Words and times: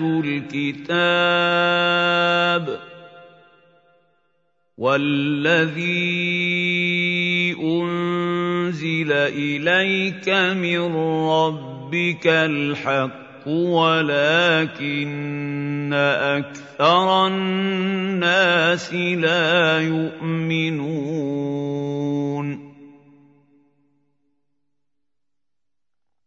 الكتاب 0.00 1.52
والذي 4.78 5.92
أنزل 7.62 9.12
إليك 9.12 10.28
من 10.56 10.96
ربك 11.28 12.26
الحق 12.26 13.48
ولكن 13.48 15.02
أكثر 15.92 17.26
الناس 17.26 18.94
لا 18.94 19.80
يؤمنون 19.80 21.61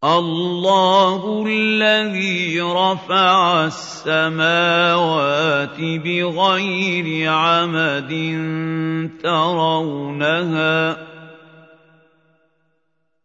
الله 0.04 1.46
الذي 1.48 2.60
رفع 2.60 3.64
السماوات 3.64 5.00
بغير 5.80 7.32
عمد 7.32 8.12
ترونها 9.22 11.06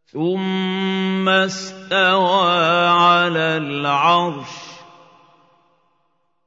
ثم 0.05 1.29
استوى 1.29 2.87
على 2.87 3.57
العرش 3.57 4.71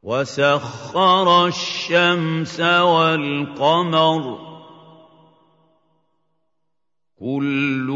وسخر 0.02 1.46
الشمس 1.46 2.60
والقمر 2.60 4.43
كل 7.24 7.88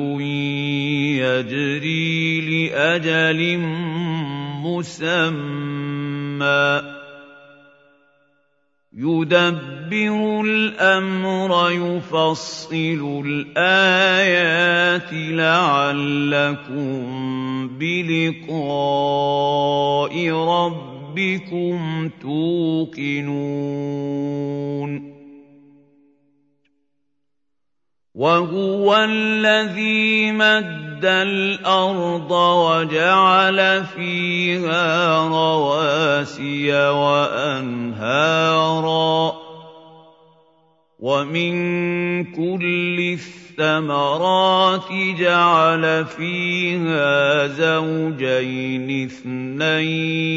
يجري 1.20 2.40
لأجل 2.40 3.58
مسمى. 4.64 5.78
يدبر 8.96 10.40
الأمر 10.40 11.70
يفصل 11.70 13.22
الآيات 13.26 15.12
لعلكم 15.12 16.98
بلقاء 17.78 18.54
ربكم 20.30 22.10
توقنون. 22.22 23.28
وهو 28.18 28.96
الذي 28.96 30.32
مد 30.32 31.04
الأرض 31.04 32.30
وجعل 32.30 33.84
فيها 33.84 35.18
رواسي 35.28 36.72
وأنهارا. 36.90 38.18
ومن 40.98 41.54
كل 42.34 43.18
الثمرات 43.58 44.92
جعل 45.18 46.04
فيها 46.04 47.46
زوجين 47.46 49.06
اثنين. 49.06 50.28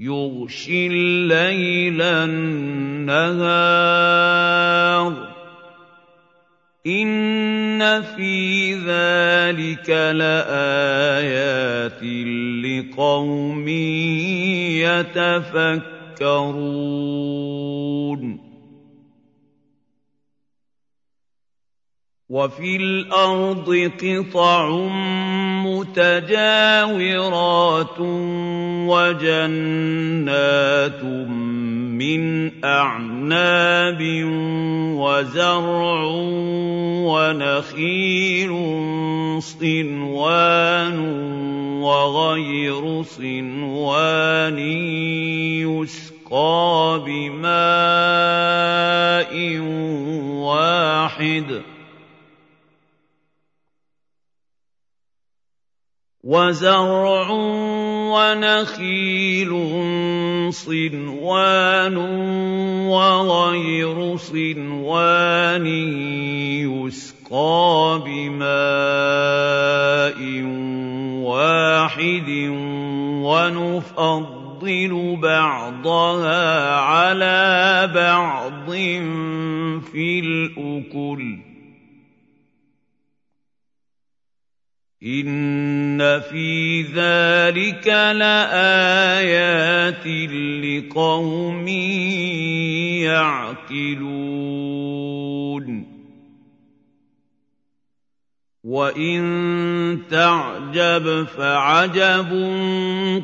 يغشي 0.00 0.86
الليل 0.86 2.02
النهار. 2.02 3.10
إن 6.86 8.02
في 8.02 8.74
ذلك 8.74 9.90
لآيات 9.90 12.02
لقوم 12.64 13.68
يتفكرون. 16.18 18.40
وفي 22.28 22.76
الأرض 22.76 23.90
قطع 24.02 24.68
متجاورات 25.80 27.48
وجنات 28.90 30.24
من 32.00 32.52
أعناب 32.64 34.00
وزرع 35.00 36.04
ونخيل 37.08 38.52
صنوان 39.42 40.98
وغير 41.80 43.02
صنوان 43.02 44.58
يسقى 45.64 47.02
بماء 47.06 47.50
واحد 50.44 51.62
وزرع 56.24 57.30
ونخيل 58.12 59.52
صنوان 60.52 61.96
وغير 62.86 64.16
صنوان 64.16 65.66
يسقى 66.68 68.02
بماء 68.06 68.50
واحد 71.24 72.28
ونفضل 73.24 74.92
بعضها 75.22 76.74
على 76.76 77.90
بعض 77.94 78.70
في 79.92 80.20
الأكل. 80.20 81.50
ان 86.00 86.20
في 86.20 86.82
ذلك 86.82 87.86
لايات 88.16 89.26
لقوم 90.64 91.68
يعقلون 93.04 94.39
وان 98.64 99.98
تعجب 100.10 101.26
فعجب 101.36 102.30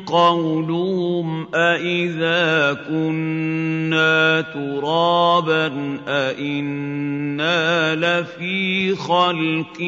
قولهم 0.05 1.55
أإذا 1.55 2.73
كنا 2.89 4.41
ترابا 4.41 5.99
أإنا 6.07 7.95
لفي 7.95 8.95
خلق 8.95 9.81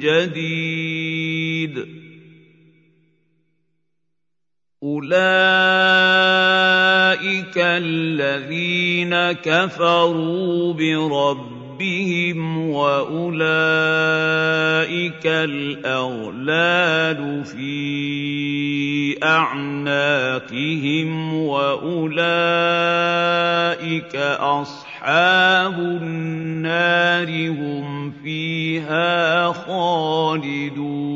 جديد 0.00 1.86
أولئك 4.82 5.16
الذين 7.56 9.32
كفروا 9.32 10.72
بربهم 10.72 11.55
ربهم 11.76 12.68
واولئك 12.70 13.26
الاغلال 15.26 16.64
في 17.44 19.16
اعناقهم 19.24 20.54
واولئك 21.34 21.76
اصحاب 24.40 25.78
النار 25.78 27.48
هم 27.48 28.12
فيها 28.24 29.52
خالدون 29.52 31.15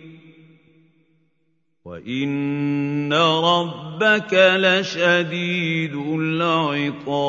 وان 1.91 3.13
ربك 3.13 4.33
لشديد 4.33 5.95
العقاب 5.95 7.21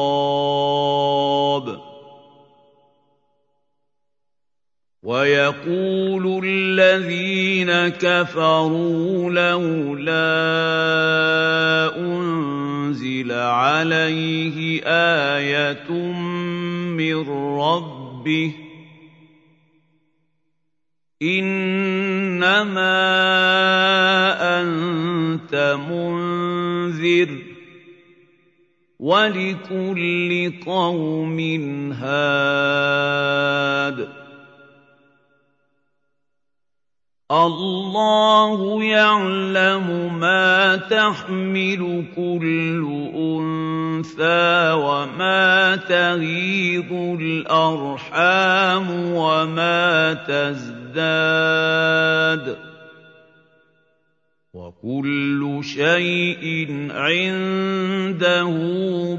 ويقول 5.02 6.44
الذين 6.46 7.88
كفروا 7.88 9.30
لولا 9.30 10.22
انزل 11.98 13.32
عليه 13.32 14.82
إيه 14.86 15.90
من 16.96 17.28
ربه 17.58 18.61
انما 21.22 22.98
انت 24.60 25.78
منذر 25.88 27.38
ولكل 29.00 30.52
قوم 30.66 31.38
هاد 31.92 32.62
الله 37.32 38.84
يعلم 38.84 40.19
ما 40.20 40.76
تحمل 40.76 42.04
كل 42.16 42.86
انثى 43.14 44.72
وما 44.72 45.76
تغيض 45.76 46.92
الارحام 47.20 48.90
وما 49.14 50.14
تزداد 50.14 50.81
وكل 54.54 55.60
شيء 55.64 56.88
عنده 56.90 58.44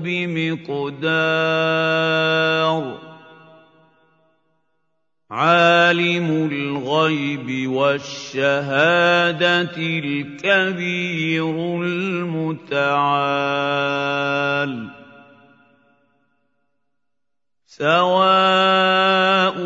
بمقدار 0.03 1.13
عالم 5.31 6.49
الغيب 6.51 7.69
والشهادة 7.71 9.75
الكبير 9.77 11.55
المتعال 11.83 13.13
سواء 17.65 19.57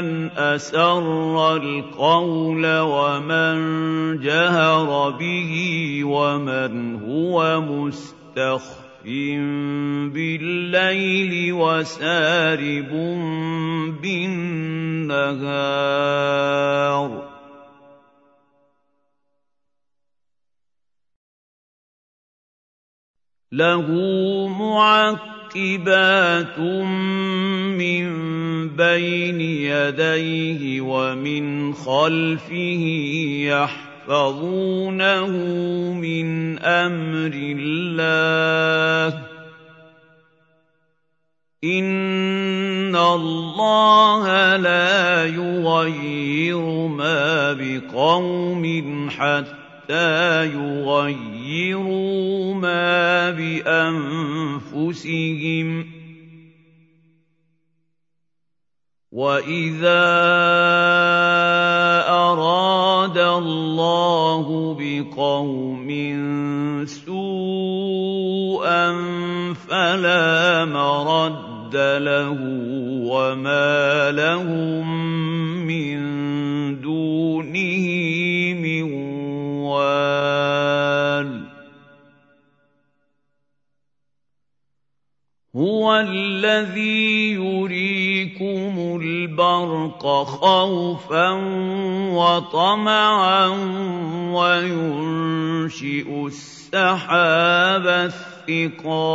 من 0.00 0.30
اسر 0.30 1.56
القول 1.56 2.78
ومن 2.80 3.58
جهر 4.20 5.10
به 5.10 6.00
ومن 6.04 6.94
هو 7.02 7.60
مستخف 7.60 8.78
بالليل 10.14 11.52
وسارب 11.52 12.90
بالنهار 14.02 15.58
له 23.52 23.86
معقبات 25.56 26.58
من 27.78 28.06
بين 28.76 29.40
يديه 29.40 30.80
ومن 30.80 31.74
خلفه 31.74 32.84
يحفظ 33.48 33.88
يحفظونه 34.08 35.30
من 35.92 36.58
أمر 36.58 37.32
الله. 37.34 39.22
إن 41.64 42.96
الله 42.96 44.56
لا 44.56 45.26
يغير 45.26 46.86
ما 46.86 47.52
بقوم 47.52 49.10
حتى 49.10 49.67
يغيروا 50.44 52.54
ما 52.54 53.30
بانفسهم 53.30 54.38
واذا 59.12 60.08
اراد 62.08 63.18
الله 63.18 64.76
بقوم 64.80 65.88
سوءا 66.86 68.92
فلا 69.54 70.64
مرد 70.64 71.76
له 71.76 72.38
وما 73.08 74.10
لهم 74.10 74.86
من 75.66 76.27
هو 85.58 85.94
الذي 85.94 87.32
يريكم 87.32 89.00
البرق 89.02 90.06
خوفا 90.22 91.30
وطمعا 92.14 93.46
وينشئ 94.32 96.26
السحاب 96.26 97.86
الثقال 98.48 99.08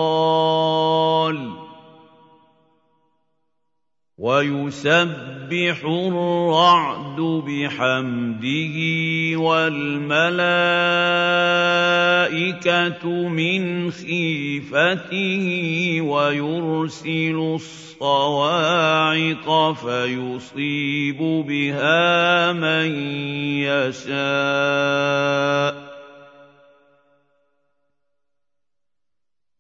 ويسبح 4.24 5.84
الرعد 5.84 7.20
بحمده 7.20 8.75
والملائكة 9.36 10.27
من 13.27 13.92
خيفته 13.92 15.46
ويرسل 16.01 17.56
الصواعق 17.56 19.48
فيصيب 19.74 21.18
بها 21.48 22.51
من 22.53 22.96
يشاء 23.60 25.03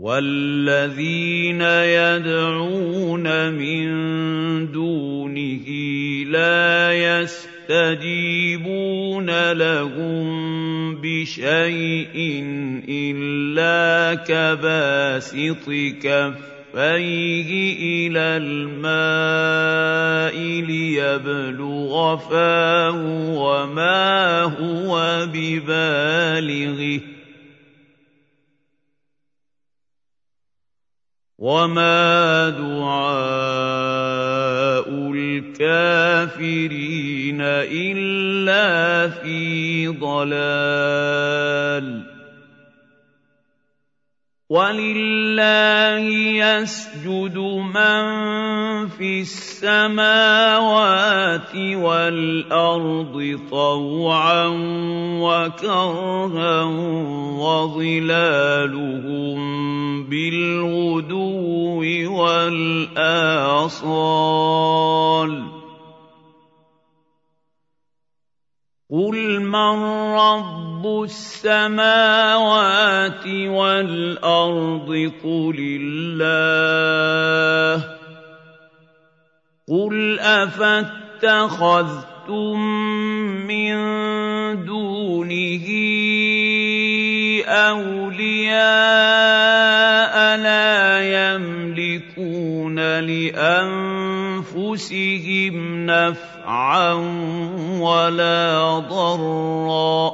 والذين 0.00 1.60
يدعون 1.60 3.52
من 3.52 3.86
دونه 4.72 5.66
لا 6.26 6.92
يستجيبون 7.68 8.72
لهم 9.52 10.26
بشيء 10.96 12.44
الا 12.88 14.14
كباسط 14.14 15.68
كفيه 16.02 17.50
إلى 18.08 18.26
الماء 18.40 20.36
ليبلغ 20.64 22.16
فاه 22.16 23.04
وما 23.36 24.42
هو 24.42 25.26
ببالغه 25.32 27.00
وما 31.40 32.48
دعاء 32.48 33.20
الكافرين 35.60 36.70
الا 37.40 39.08
في 39.08 39.88
ضلال 39.88 41.30
وَلِلَّهِ 44.50 46.02
يَسْجُدُ 46.42 47.38
مَن 47.70 48.02
فِي 48.98 49.22
السَّمَاوَاتِ 49.22 50.02
وَالْأَرْضِ 51.54 53.14
طَوْعًا 53.50 54.46
وَكَرْهًا 55.22 56.62
وَظِلَالُهُم 57.38 59.38
بِالْغُدُوِّ 60.10 61.80
وَالْآصَالِ 62.18 63.70
۩ 65.56 65.59
قُلْ 68.90 69.40
مَن 69.46 69.78
رَّبُّ 70.18 70.82
السَّمَاوَاتِ 71.06 72.42
وَالْأَرْضِ 73.26 75.12
قُلِ 75.22 75.58
اللَّهُ 75.80 77.78
ۚ 77.86 77.86
قُلْ 79.70 80.18
أَفَاتَّخَذْتُم 80.20 81.30
مِّن 83.46 83.74
دُونِهِ 84.66 85.66
أَوْلِيَاءَ 87.46 88.56
لَا 90.36 90.74
يَمْلِكُونَ 91.14 92.78
لِأَنفُسِهِمْ 92.98 94.29
نَفْعًا 95.86 96.92
وَلَا 97.80 98.78
ضَرًّا 98.78 100.08
ۚ. 100.10 100.12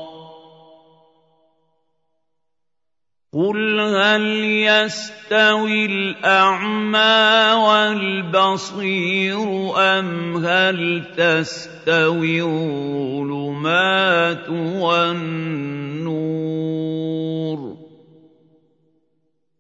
قُلْ 3.37 3.81
هَلْ 3.81 4.25
يَسْتَوِي 4.65 5.87
الْأَعْمَىٰ 5.87 7.53
وَالْبَصِيرُ 7.69 9.39
أَمْ 9.77 10.37
هَلْ 10.37 11.05
تَسْتَوِي 11.17 12.43
الظُّلُمَاتُ 12.43 14.49
وَالنُّورُ 14.81 16.76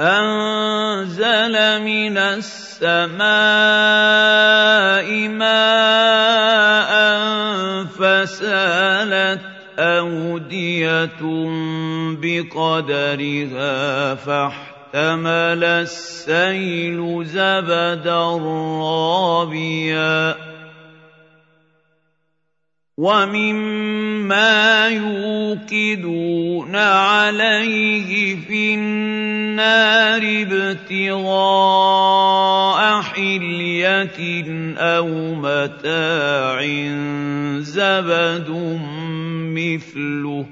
أَنزَلَ 0.00 1.54
مِنَ 1.84 2.16
السَّمَاءِ 2.16 3.18
مَاءً 5.28 6.92
فَسَالَتْ 7.92 9.40
أَوْدِيَةٌ 9.78 11.20
بِقَدَرِهَا 12.22 13.74
فَاحْتَمَلَ 14.14 15.64
السَّيْلُ 15.64 17.24
زَبَدًا 17.24 18.24
رَّابِيًا 18.80 20.32
ۚ. 20.32 20.51
وَمِمَّا 23.02 24.86
يُوقِدُونَ 24.94 26.70
عَلَيْهِ 26.76 28.36
فِي 28.46 28.74
النَّارِ 28.74 30.22
ابْتِغَاءَ 30.46 31.42
حِلْيَةٍ 33.02 34.20
أَوْ 34.78 35.08
مَتَاعٍ 35.34 36.58
زَبَدٌ 37.58 38.48
مِّثْلُهُ 39.50 40.46
ۚ 40.46 40.48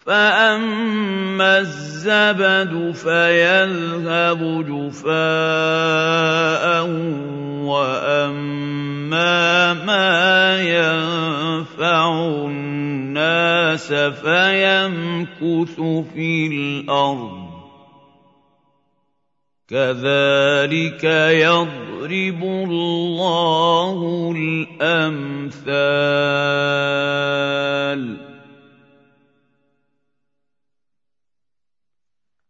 فَأَمَّا 0.08 1.60
الزَّبَدُ 1.60 2.92
فَيَذْهَبُ 2.96 4.42
جُفَاءً 4.72 6.64
وَأَمَّا 7.68 9.74
مَا 9.74 10.62
يَنفَعُ 10.64 12.02
النَّاسَ 12.48 13.94
فَيَمْكُثُ 14.24 15.76
فِي 16.16 16.48
الْأَرْضِ 16.48 17.48
ۚ 17.52 17.54
كَذَٰلِكَ 19.68 21.04
يَضْرِبُ 21.04 22.42
اللَّهُ 22.44 24.00
الْأَمْثَالَ 24.80 25.68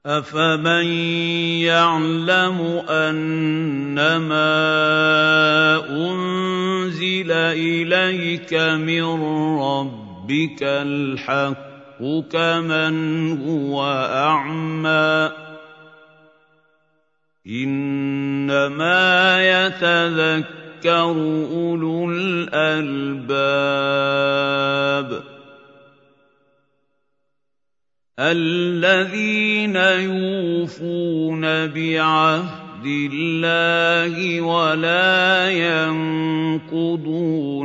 أَفَمَن 0.07 0.87
يَعْلَمُ 1.69 2.59
أَنَّمَا 2.89 4.47
أُنزِلَ 6.97 7.33
إِلَيْكَ 7.33 8.55
مِن 8.55 9.05
رَّبِّكَ 9.61 10.63
الْحَقُّ 10.63 12.01
كَمَنْ 12.33 12.97
هُوَ 13.49 13.85
أَعْمَىٰ 14.13 15.31
ۚ. 15.31 15.33
إِنَّمَا 17.47 19.05
يَتَذَكَّرُ 19.45 21.17
أُولُو 21.53 22.11
الْأَلْبَابِ 22.11 23.37
الَّذِينَ 28.19 29.77
يُوفُونَ 29.77 31.67
بِعَهْدِ 31.67 32.66
الله 32.87 34.41
ولا 34.41 35.51
ينقضون 35.51 36.95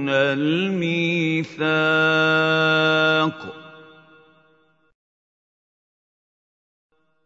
الميثاق. 0.09 1.71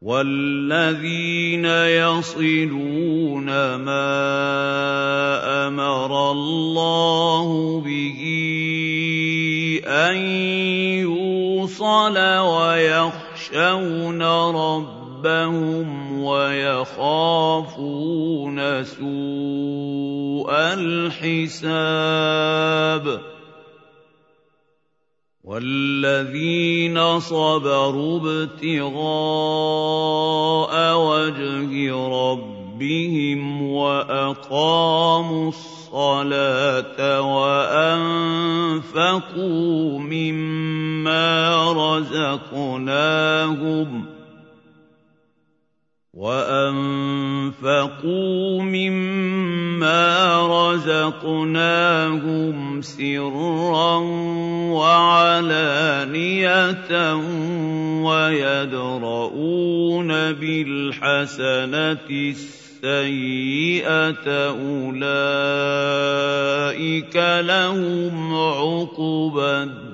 والذين 0.05 1.65
يصلون 1.65 3.45
ما 3.75 4.07
أمر 5.67 6.31
الله 6.31 7.81
به 7.81 8.21
ان 9.85 10.17
يوصل 11.01 12.17
ويخشون 12.37 14.21
ربهم 14.21 14.94
ويخافون 16.23 17.77
سوء 18.83 20.51
الحساب 20.51 22.05
والذين 25.43 27.19
صبروا 27.19 28.19
ابتغاء 28.19 29.05
وجه 30.97 31.93
ربهم 31.95 33.61
واقاموا 33.71 35.47
الصلاه 35.49 37.21
وانفقوا 38.01 38.89
مما 39.99 41.71
رزقناهم 42.51 43.35
وانفقوا 46.15 47.91
مما 48.61 50.37
رزقناهم 50.71 52.55
سرا 52.81 53.95
وعلانيه 54.71 56.71
ويدرؤون 58.03 60.07
بالحسنه 60.33 61.97
السيئه 62.83 64.27
اولئك 64.49 64.95
لهم 67.41 68.35
عقبى 68.35 69.63
الدار 69.63 69.85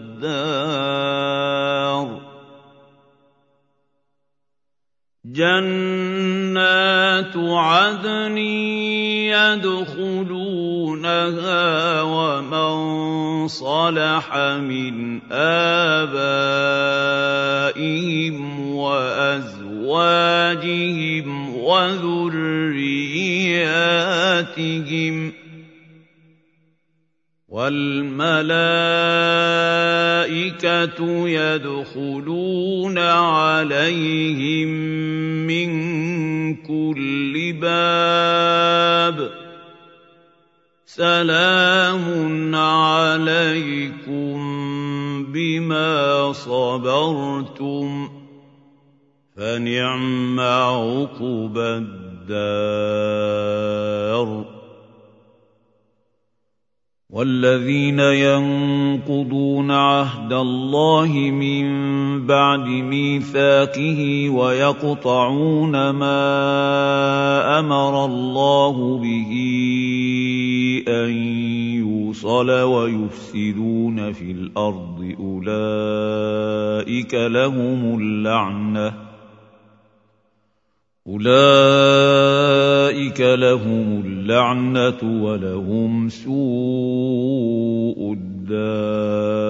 جنات 5.25 6.57
عدن 7.37 8.37
يدخلونها 9.61 10.41
ومن 12.01 13.47
صلح 13.47 14.37
من 14.57 15.21
آبائهم 15.31 16.35
وأزواجهم 18.75 20.05
وذرياتهم 21.55 23.01
والملائكة 27.51 28.49
يدخلون 31.27 32.97
عليهم 32.97 34.67
من 35.47 35.69
كل 36.55 37.53
باب. 37.61 39.31
سلام 40.85 42.55
عليكم 42.55 44.37
بما 45.31 46.31
صبرتم 46.33 48.09
فنعم 49.35 50.39
عقبى 50.39 51.83
الدار. 52.31 53.01
والذين 57.11 57.99
ينقضون 57.99 59.71
عهد 59.71 60.33
الله 60.33 61.07
من 61.31 61.67
بعد 62.27 62.67
ميثاقه 62.67 64.29
ويقطعون 64.29 65.89
ما 65.89 66.39
أمر 67.59 68.05
الله 68.05 68.97
به 68.97 69.31
أن 70.87 71.11
يوصل 71.75 72.51
ويفسدون 72.51 74.13
في 74.13 74.31
الأرض 74.31 75.15
أولئك 75.19 77.13
لهم 77.13 77.99
اللعنة 77.99 79.10
أولئك 81.07 81.31
لهم 83.21 84.03
اللعنة 84.05 85.23
ولهم 85.23 86.09
سوء 86.09 86.37
الدار. 88.13 89.41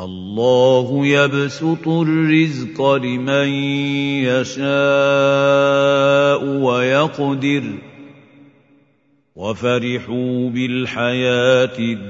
الله 0.00 1.06
يبسط 1.06 1.88
الرزق 1.88 2.94
لمن 2.94 3.48
يشاء 4.24 4.60
ويقدر. 6.44 7.64
وفرحوا 9.36 10.50
بالحياة 10.50 11.78
الدنيا 11.78 12.09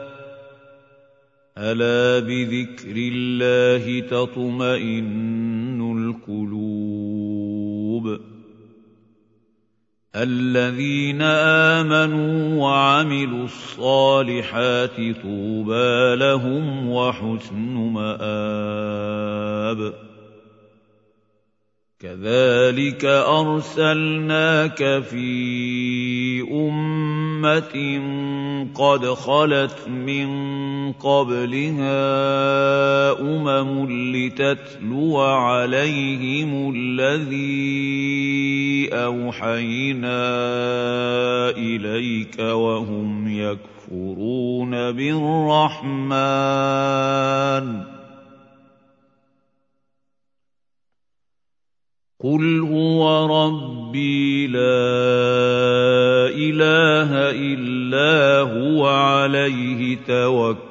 ألا 1.61 2.25
بذكر 2.27 2.95
الله 2.97 3.99
تطمئن 3.99 5.81
القلوب 6.27 7.61
الذين 10.15 11.21
آمنوا 11.21 12.61
وعملوا 12.61 13.45
الصالحات 13.45 14.95
طوبى 15.23 16.15
لهم 16.15 16.89
وحسن 16.89 17.75
مآب 17.93 19.31
كذلك 21.99 23.05
أرسلناك 23.05 25.03
في 25.03 26.41
أمة 26.51 28.01
قد 28.75 29.05
خلت 29.05 29.87
من 29.87 30.60
قبلها 30.99 32.01
امم 33.19 34.15
لتتلو 34.15 35.17
عليهم 35.19 36.73
الذي 36.75 37.61
أوحينا 38.93 40.21
إليك 41.49 42.39
وهم 42.39 43.27
يكفرون 43.27 44.91
بالرحمن. 44.91 46.21
قل 52.23 52.59
هو 52.59 53.25
ربي 53.25 54.47
لا 54.47 54.61
إله 56.37 57.09
إلا 57.31 58.39
هو 58.39 58.87
عليه 58.87 59.97
توكل. 60.07 60.70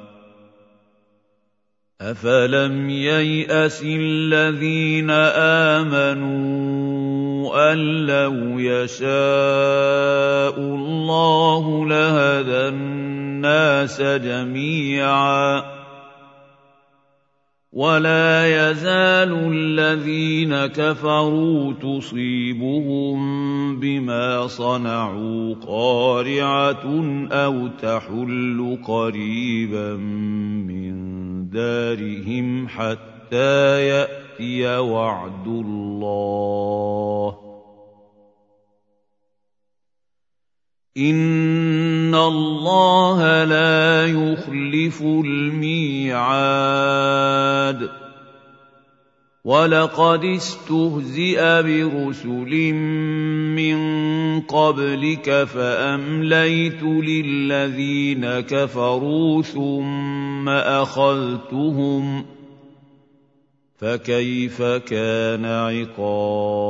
أفلم 2.01 2.89
ييأس 2.89 3.83
الذين 3.85 5.09
آمنوا 5.81 6.91
أن 7.73 8.05
لو 8.05 8.59
يشاء 8.59 9.09
الله 10.57 11.85
لهدى 11.87 12.67
الناس 12.67 14.01
جميعا 14.01 15.80
ولا 17.73 18.47
يزال 18.47 19.31
الذين 19.31 20.65
كفروا 20.65 21.73
تصيبهم 21.73 23.19
بما 23.79 24.47
صنعوا 24.47 25.55
قارعة 25.67 26.83
أو 27.31 27.67
تحل 27.67 28.77
قريبا 28.87 29.95
من 30.67 30.91
دارهم 31.49 32.67
حتى 32.67 33.87
يأتي 33.87 34.77
وعد 34.77 35.47
الله 35.47 37.50
إن 40.97 42.15
الله 42.15 43.43
لا 43.43 44.07
يخلف 44.07 45.01
الميعاد. 45.01 46.21
ولقد 49.43 50.25
استهزئ 50.25 51.41
برسل 51.41 52.73
من 53.57 53.77
قبلك 54.41 55.43
فأمليت 55.43 56.83
للذين 56.83 58.39
كفروا 58.39 59.41
ثم 59.41 60.49
أخذتهم 60.49 62.25
فكيف 63.77 64.61
كان 64.61 65.45
عقاب 65.45 66.61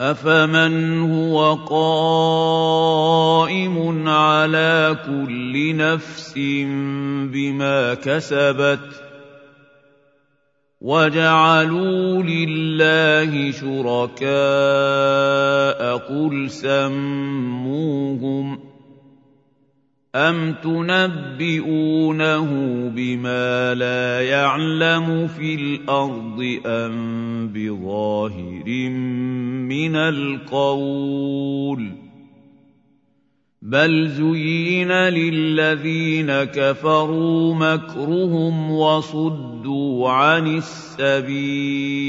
أفمن 0.00 1.00
هو 1.10 1.54
قائم 1.54 2.98
على 4.08 4.96
كل 5.06 5.76
نفس 5.76 6.34
بما 7.32 7.94
كسبت 7.94 9.02
وجعلوا 10.80 12.22
لله 12.22 13.50
شركاء 13.50 14.28
قل 15.96 16.50
سموهم 16.50 17.88
أَمْ 20.18 20.52
تُنَبِّئُونَهُ 20.62 22.48
بِمَا 22.96 23.74
لَا 23.74 24.20
يَعْلَمُ 24.22 25.26
فِي 25.26 25.54
الْأَرْضِ 25.54 26.58
أَم 26.66 27.48
بِظَاهِرٍ 27.54 28.68
مِّنَ 29.70 29.96
الْقَوْلِ 29.96 31.78
ۗ 31.78 31.92
بَلْ 33.62 34.08
زُيِّنَ 34.08 34.92
لِلَّذِينَ 34.92 36.44
كَفَرُوا 36.44 37.54
مَكْرُهُمْ 37.54 38.70
وَصُدُّوا 38.70 40.10
عَنِ 40.10 40.56
السَّبِيلِ 40.56 42.08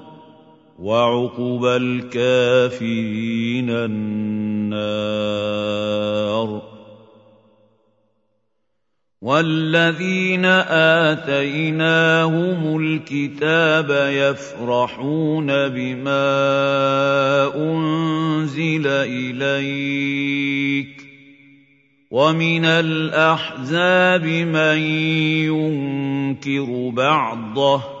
وعقبى 0.81 1.75
الكافرين 1.75 3.69
النار. 3.69 5.01
والذين 9.21 10.45
آتيناهم 11.05 12.79
الكتاب 12.81 13.89
يفرحون 14.13 15.47
بما 15.47 16.25
أنزل 17.55 18.87
إليك. 18.87 20.31
ومن 22.11 22.65
الأحزاب 22.65 24.25
من 24.25 24.77
ينكر 25.47 26.89
بعضه 26.93 28.00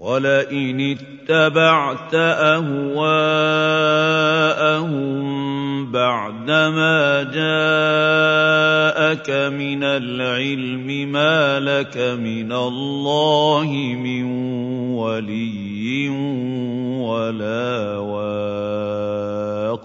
وَلَئِنِ 0.00 0.96
اتَّبَعْتَ 0.96 2.14
أَهْوَاءَهُم 2.16 3.10
بَعْدَمَا 5.92 7.22
جَاءَكَ 7.36 9.30
مِنَ 9.52 9.84
الْعِلْمِ 9.84 11.12
مَا 11.12 11.60
لَكَ 11.60 11.96
مِنَ 12.16 12.52
اللَّهِ 12.52 13.68
مِن 14.00 14.24
وَلِيٍّ 14.96 16.08
وَلَا 17.04 17.96
وَاقٍ. 18.00 19.84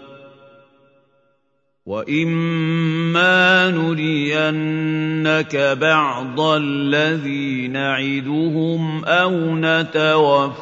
وَإِمَّا 1.91 3.69
نُرِيَنَّكَ 3.69 5.55
بَعْضَ 5.55 6.39
الَّذِي 6.39 7.67
نَعِدُهُمْ 7.67 9.05
أَوْ 9.05 9.31
نَتَوَفَّيَنَّكَ 9.55 10.61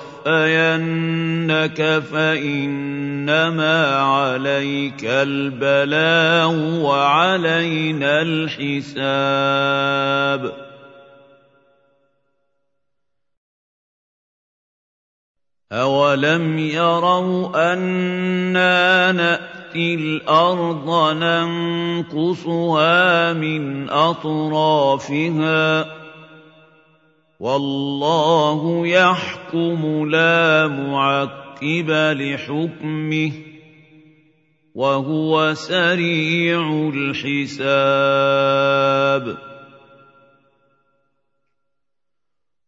فَإِنَّمَا 2.11 3.95
عَلَيْكَ 3.99 5.05
الْبَلَاغُ 5.05 6.81
وَعَلَيْنَا 6.81 8.21
الْحِسَابُ 8.21 9.03
أَوَلَمْ 15.71 16.59
يَرَوْا 16.59 17.73
أَنَّا 17.73 19.58
نَأْتِي 19.69 19.95
الْأَرْضَ 19.95 21.13
نَنقُصُهَا 22.09 22.73
مِنْ 23.33 23.89
أَطْرَافِهَا 23.89 25.83
ۚ 25.83 25.87
وَاللَّهُ 27.39 28.87
يَحْكُمُ 28.87 30.09
لَا 30.09 30.67
مُعَقِّبَ 30.67 31.89
لِحُكْمِهِ 32.17 33.29
ۚ 33.29 33.33
وَهُوَ 34.75 35.53
سَرِيعُ 35.53 36.89
الْحِسَابِ 36.93 37.69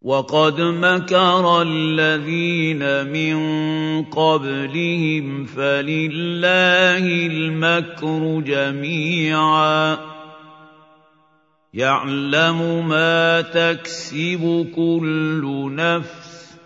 وَقَدْ 0.01 0.61
مَكَرَ 0.61 1.61
الَّذِينَ 1.61 2.81
مِن 3.05 3.35
قَبْلِهِمْ 4.09 5.45
فَلِلَّهِ 5.45 7.05
الْمَكْرُ 7.27 8.41
جَمِيعًا 8.45 9.95
ۖ. 9.95 9.99
يَعْلَمُ 11.73 12.87
مَا 12.87 13.41
تَكْسِبُ 13.41 14.67
كُلُّ 14.75 15.71
نَفْسٍ 15.75 16.53
ۗ 16.53 16.57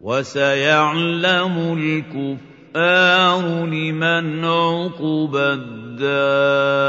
وَسَيَعْلَمُ 0.00 1.78
الْكُفَّارُ 1.78 3.66
لِمَنْ 3.66 4.44
عُقْبَى 4.44 5.52
الدَّارِ. 5.52 6.88